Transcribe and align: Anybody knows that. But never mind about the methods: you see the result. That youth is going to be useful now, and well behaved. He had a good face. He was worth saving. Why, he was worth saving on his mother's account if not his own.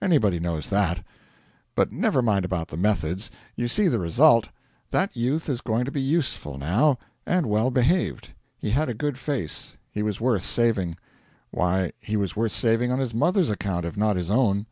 Anybody 0.00 0.40
knows 0.40 0.70
that. 0.70 1.04
But 1.74 1.92
never 1.92 2.22
mind 2.22 2.46
about 2.46 2.68
the 2.68 2.78
methods: 2.78 3.30
you 3.56 3.68
see 3.68 3.88
the 3.88 3.98
result. 3.98 4.48
That 4.90 5.14
youth 5.14 5.50
is 5.50 5.60
going 5.60 5.84
to 5.84 5.90
be 5.90 6.00
useful 6.00 6.56
now, 6.56 6.96
and 7.26 7.44
well 7.44 7.70
behaved. 7.70 8.30
He 8.56 8.70
had 8.70 8.88
a 8.88 8.94
good 8.94 9.18
face. 9.18 9.76
He 9.90 10.02
was 10.02 10.18
worth 10.18 10.44
saving. 10.46 10.96
Why, 11.50 11.92
he 12.00 12.16
was 12.16 12.34
worth 12.34 12.52
saving 12.52 12.90
on 12.90 13.00
his 13.00 13.12
mother's 13.12 13.50
account 13.50 13.84
if 13.84 13.98
not 13.98 14.16
his 14.16 14.30
own. 14.30 14.64